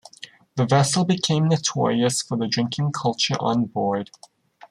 [0.55, 4.09] The vessel became notorious for the drinking culture on board.